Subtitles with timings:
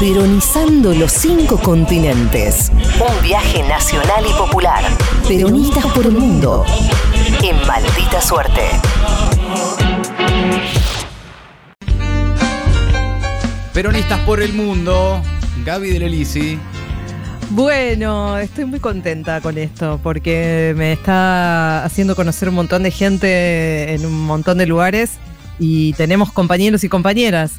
[0.00, 2.70] Peronizando los cinco continentes.
[3.00, 4.84] Un viaje nacional y popular.
[5.26, 6.64] Peronistas por el mundo.
[7.42, 8.62] En maldita suerte.
[13.74, 15.20] Peronistas por el mundo.
[15.64, 16.60] Gaby del Elisi.
[17.50, 23.94] Bueno, estoy muy contenta con esto porque me está haciendo conocer un montón de gente
[23.94, 25.18] en un montón de lugares
[25.58, 27.54] y tenemos compañeros y compañeras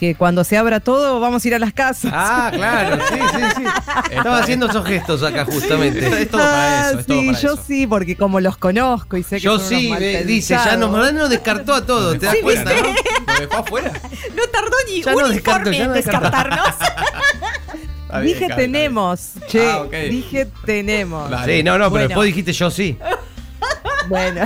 [0.00, 2.10] que cuando se abra todo vamos a ir a las casas.
[2.14, 3.62] Ah, claro, sí, sí, sí.
[4.16, 6.22] Estaba haciendo esos gestos acá justamente.
[6.22, 7.64] Es todo para eso, es todo sí, para yo eso.
[7.66, 11.12] sí, porque como los conozco y sé que Yo son sí, unos dice, ya nos,
[11.12, 12.72] nos descartó a todos, ¿te das Sí, cuenta?
[12.72, 13.34] no?
[13.34, 13.92] ¿Lo dejó afuera?
[14.34, 16.68] No tardó ni Ya un no informe ya en no descartarnos.
[18.22, 21.30] Bien, Dije tenemos, che, Ah, dije tenemos.
[21.44, 22.08] Sí, no, no, pero Bueno.
[22.08, 22.98] después dijiste yo sí.
[24.08, 24.44] Bueno,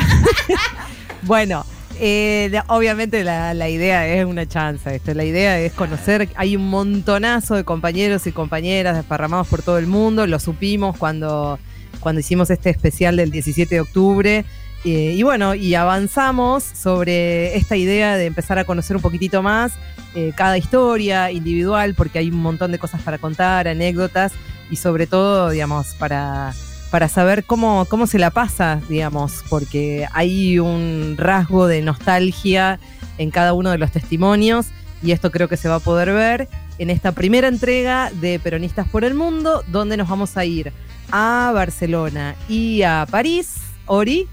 [1.22, 1.64] bueno
[2.00, 4.94] eh, obviamente la, la idea es una chanza.
[4.94, 5.14] Esto.
[5.14, 6.28] La idea es conocer.
[6.36, 10.26] Hay un montonazo de compañeros y compañeras desparramados por todo el mundo.
[10.26, 11.58] Lo supimos cuando,
[12.00, 14.44] cuando hicimos este especial del 17 de octubre.
[14.84, 19.72] Eh, y bueno, y avanzamos sobre esta idea de empezar a conocer un poquitito más
[20.14, 24.32] eh, cada historia individual, porque hay un montón de cosas para contar, anécdotas,
[24.70, 26.52] y sobre todo, digamos, para
[26.94, 32.78] para saber cómo, cómo se la pasa, digamos, porque hay un rasgo de nostalgia
[33.18, 34.66] en cada uno de los testimonios
[35.02, 38.88] y esto creo que se va a poder ver en esta primera entrega de Peronistas
[38.88, 40.72] por el Mundo, donde nos vamos a ir
[41.10, 43.56] a Barcelona y a París,
[43.86, 44.28] Ori,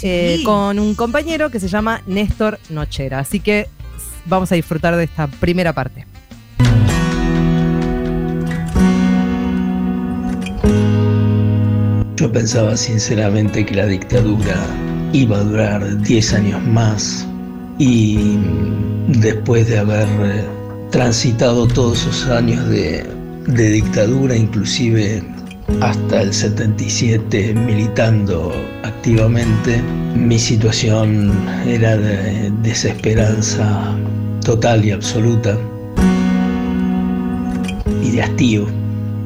[0.00, 3.18] eh, con un compañero que se llama Néstor Nochera.
[3.18, 3.68] Así que
[4.24, 6.06] vamos a disfrutar de esta primera parte.
[12.16, 14.56] Yo pensaba sinceramente que la dictadura
[15.12, 17.26] iba a durar 10 años más
[17.78, 18.38] y
[19.08, 20.44] después de haber eh,
[20.90, 23.04] transitado todos esos años de,
[23.48, 25.22] dictadura, inclusive
[25.82, 28.50] hasta el 77 militando
[28.82, 29.82] activamente,
[30.14, 31.32] mi situación
[31.66, 33.94] era de desesperanza
[34.42, 35.58] total y absoluta
[38.02, 38.66] y de hastío.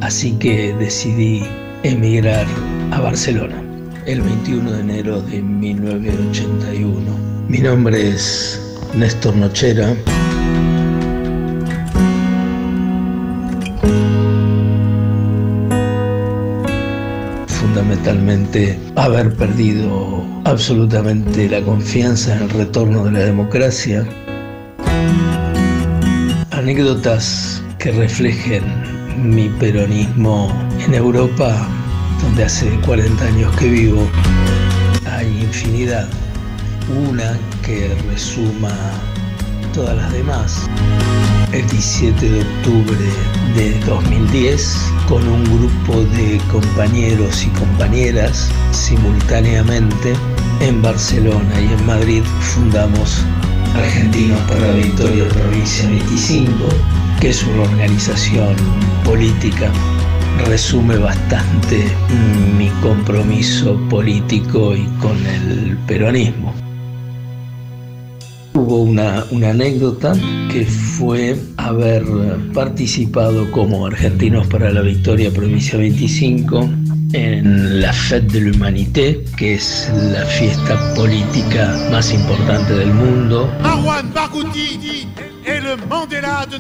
[0.01, 1.45] Así que decidí
[1.83, 2.47] emigrar
[2.93, 3.63] a Barcelona
[4.07, 7.01] el 21 de enero de 1981.
[7.49, 8.61] Mi nombre es
[8.95, 9.95] Néstor Nochera.
[17.47, 24.05] Fundamentalmente haber perdido absolutamente la confianza en el retorno de la democracia.
[26.51, 28.65] Anécdotas que reflejen
[29.23, 30.51] mi peronismo
[30.85, 31.69] en Europa,
[32.23, 34.09] donde hace 40 años que vivo,
[35.11, 36.09] hay infinidad.
[37.07, 38.71] Una que resuma
[39.73, 40.69] todas las demás.
[41.53, 43.07] El 17 de octubre
[43.55, 44.77] de 2010,
[45.09, 50.15] con un grupo de compañeros y compañeras, simultáneamente
[50.61, 53.25] en Barcelona y en Madrid, fundamos
[53.75, 56.53] Argentinos para la Victoria Provincia 25,
[57.21, 58.57] que es una organización
[59.05, 59.71] política.
[60.47, 61.85] Resume bastante
[62.57, 66.55] mi compromiso político y con el peronismo.
[68.55, 70.13] Hubo una, una anécdota
[70.51, 72.05] que fue haber
[72.53, 76.69] participado como Argentinos para la Victoria Provincia 25
[77.13, 83.51] en la Fête de l'Humanité, que es la fiesta política más importante del mundo.
[83.63, 84.13] Marwan
[85.89, 86.59] Mandela de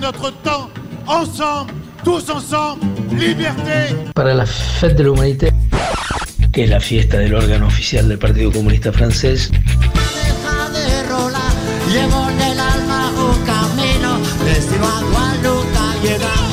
[2.04, 2.86] tous ensemble,
[3.18, 3.94] liberté.
[4.14, 5.52] Para la Fête de l'Humanité,
[6.52, 11.52] que es la fiesta del órgano oficial del Partido Comunista Francés, deja de rolar.
[11.92, 15.70] Llevo en el alma un camino, destino a Guadalupe
[16.02, 16.50] llegar.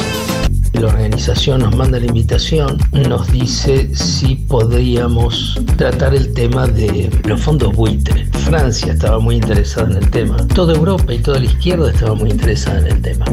[0.73, 7.41] La organización nos manda la invitación, nos dice si podríamos tratar el tema de los
[7.41, 8.27] fondos buitre.
[8.45, 12.29] Francia estaba muy interesada en el tema, toda Europa y toda la izquierda estaba muy
[12.29, 13.25] interesada en el tema.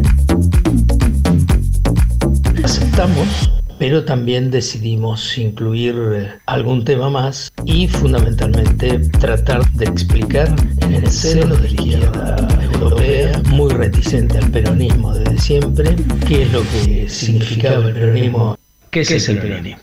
[2.95, 3.51] Aceptamos,
[3.81, 11.11] pero también decidimos incluir eh, algún tema más y fundamentalmente tratar de explicar en el
[11.11, 15.97] seno de la izquierda europea, muy reticente al peronismo desde siempre,
[16.29, 18.57] qué es lo que significaba el peronismo,
[18.93, 19.83] qué es el peronismo.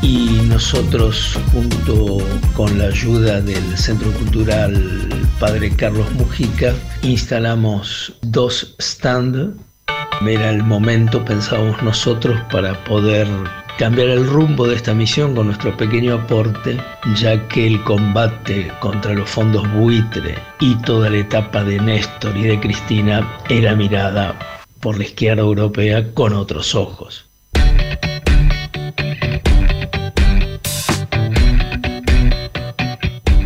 [0.00, 2.16] Y nosotros, junto
[2.56, 9.67] con la ayuda del Centro Cultural Padre Carlos Mujica, instalamos dos stands
[10.26, 13.28] era el momento, pensábamos nosotros, para poder
[13.78, 16.76] cambiar el rumbo de esta misión con nuestro pequeño aporte,
[17.14, 22.42] ya que el combate contra los fondos buitre y toda la etapa de Néstor y
[22.42, 24.36] de Cristina era mirada
[24.80, 27.26] por la izquierda europea con otros ojos.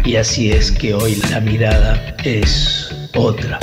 [0.04, 3.58] Y así es que hoy la mirada es otra.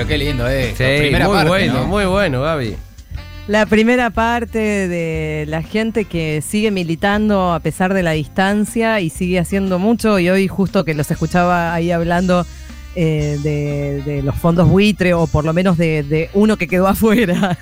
[0.00, 0.68] Pero qué lindo, eh.
[0.68, 1.86] Sí, Primera muy parte, bueno, ¿no?
[1.86, 2.74] muy bueno, Gaby.
[3.48, 9.10] La primera parte de la gente que sigue militando a pesar de la distancia y
[9.10, 12.46] sigue haciendo mucho y hoy justo que los escuchaba ahí hablando
[12.96, 16.86] eh, de, de los fondos buitre o por lo menos de, de uno que quedó
[16.88, 17.58] afuera.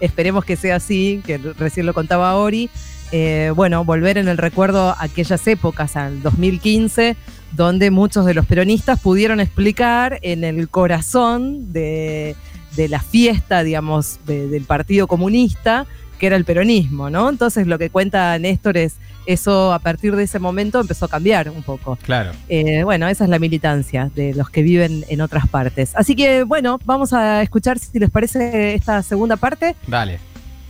[0.00, 2.68] Esperemos que sea así, que recién lo contaba Ori.
[3.12, 7.14] Eh, bueno, volver en el recuerdo a aquellas épocas, al 2015,
[7.56, 12.34] donde muchos de los peronistas pudieron explicar en el corazón de,
[12.76, 15.86] de la fiesta, digamos, de- del Partido Comunista,
[16.18, 17.28] que era el peronismo, ¿no?
[17.28, 18.96] Entonces lo que cuenta Néstor es,
[19.26, 21.96] eso a partir de ese momento empezó a cambiar un poco.
[22.02, 22.32] Claro.
[22.48, 25.92] Eh, bueno, esa es la militancia de los que viven en otras partes.
[25.96, 30.18] Así que, bueno, vamos a escuchar si les parece esta segunda parte Dale,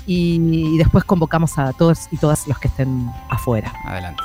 [0.07, 0.39] y,
[0.75, 3.73] y después convocamos a todos y todas los que estén afuera.
[3.87, 4.23] adelante.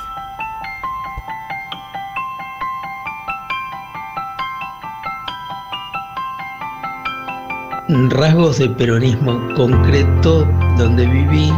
[8.10, 10.46] Rasgos de peronismo concreto
[10.78, 11.52] donde viví,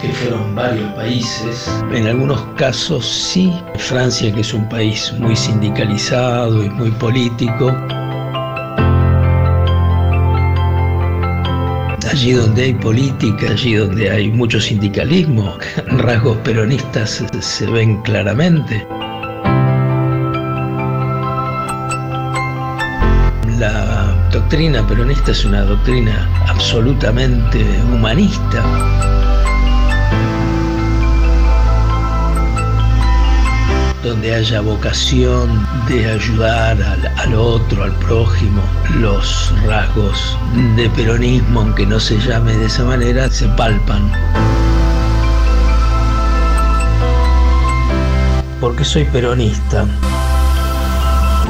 [0.00, 6.64] que fueron varios países, en algunos casos sí, Francia que es un país muy sindicalizado
[6.64, 7.72] y muy político,
[12.10, 15.56] allí donde hay política, allí donde hay mucho sindicalismo,
[15.98, 18.86] rasgos peronistas se- ven claramente.
[24.34, 28.64] Doctrina peronista es una doctrina absolutamente humanista.
[34.02, 38.60] Donde haya vocación de ayudar al, al otro, al prójimo,
[38.98, 40.36] los rasgos
[40.74, 44.10] de peronismo, aunque no se llame de esa manera, se palpan.
[48.60, 49.86] Porque soy peronista.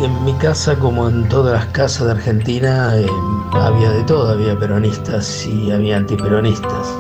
[0.03, 3.07] En mi casa, como en todas las casas de Argentina, eh,
[3.53, 6.95] había de todo, había peronistas y había antiperonistas.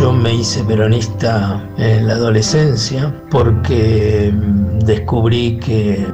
[0.00, 6.06] Yo me hice peronista en la adolescencia porque mm, descubrí que,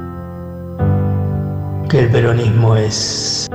[1.89, 3.49] que el peronismo es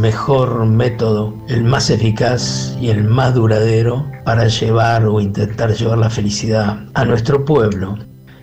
[0.00, 6.10] mejor método, el más eficaz y el más duradero para llevar o intentar llevar la
[6.10, 7.98] felicidad a nuestro pueblo.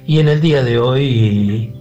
[0.05, 1.73] Y en el día de hoy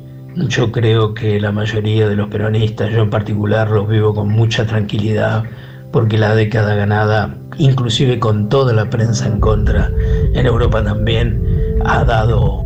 [0.49, 4.67] yo creo que la mayoría de los peronistas, yo en particular, los vivo con mucha
[4.67, 5.45] tranquilidad
[5.93, 9.91] porque la década ganada, inclusive con toda la prensa en contra,
[10.35, 11.43] en Europa también,
[11.85, 12.65] ha dado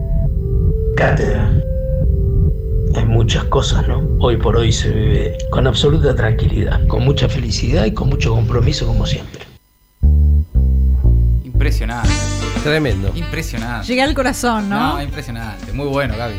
[0.96, 1.50] cátedra
[2.96, 4.02] en muchas cosas, ¿no?
[4.20, 8.86] Hoy por hoy se vive con absoluta tranquilidad, con mucha felicidad y con mucho compromiso
[8.86, 9.44] como siempre.
[11.44, 12.10] Impresionante.
[12.62, 13.12] Tremendo.
[13.14, 13.86] Impresionante.
[13.86, 14.94] Llegué al corazón, ¿no?
[14.94, 15.72] No, impresionante.
[15.72, 16.34] Muy bueno, Gaby.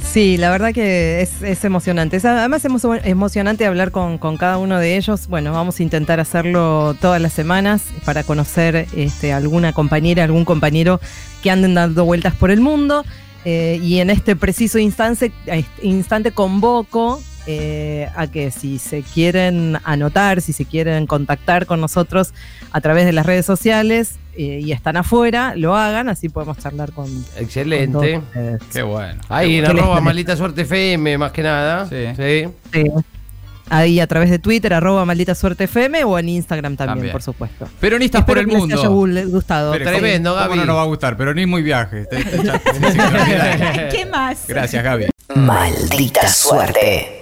[0.00, 2.16] Sí, la verdad que es, es emocionante.
[2.16, 5.26] Es además es emo- emocionante hablar con, con cada uno de ellos.
[5.26, 11.00] Bueno, vamos a intentar hacerlo todas las semanas para conocer este, alguna compañera, algún compañero
[11.42, 13.04] que anden dando vueltas por el mundo.
[13.50, 15.32] Eh, y en este preciso instante,
[15.80, 22.34] instante convoco eh, a que si se quieren anotar, si se quieren contactar con nosotros
[22.72, 26.92] a través de las redes sociales eh, y están afuera, lo hagan, así podemos charlar
[26.92, 28.20] con, con todos Excelente.
[28.70, 29.18] Qué bueno.
[29.30, 31.88] Ahí en ¿Qué les arroba maldita suerte FM, más que nada.
[31.88, 32.04] Sí.
[32.18, 32.48] Sí.
[32.70, 32.84] Sí.
[33.70, 37.12] Ahí a través de Twitter, arroba maldita suerte FM o en Instagram también, También.
[37.12, 37.68] por supuesto.
[37.80, 39.10] Peronistas por Espero el que les mundo.
[39.12, 39.72] haya gu- gustado.
[39.72, 40.60] Pero Tremendo, ¿cómo- ¿Cómo Gaby.
[40.60, 41.16] no nos va a gustar?
[41.16, 42.06] Peronismo y viaje.
[43.90, 44.44] ¿Qué más?
[44.46, 45.06] Gracias, Gaby.
[45.34, 47.17] Maldita suerte.